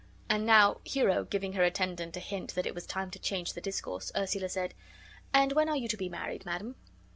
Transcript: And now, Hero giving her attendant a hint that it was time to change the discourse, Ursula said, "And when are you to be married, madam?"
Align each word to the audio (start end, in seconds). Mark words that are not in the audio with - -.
And 0.29 0.47
now, 0.47 0.81
Hero 0.83 1.25
giving 1.25 1.53
her 1.53 1.63
attendant 1.63 2.17
a 2.17 2.21
hint 2.21 2.55
that 2.55 2.65
it 2.65 2.73
was 2.73 2.87
time 2.87 3.11
to 3.11 3.19
change 3.19 3.53
the 3.53 3.61
discourse, 3.61 4.11
Ursula 4.17 4.49
said, 4.49 4.73
"And 5.31 5.51
when 5.53 5.69
are 5.69 5.77
you 5.77 5.87
to 5.89 5.95
be 5.97 6.09
married, 6.09 6.43
madam?" 6.43 6.75